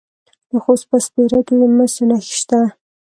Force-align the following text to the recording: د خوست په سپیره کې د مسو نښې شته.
د 0.49 0.51
خوست 0.63 0.85
په 0.89 0.97
سپیره 1.05 1.39
کې 1.47 1.55
د 1.61 1.63
مسو 1.75 2.03
نښې 2.09 2.33
شته. 2.39 2.59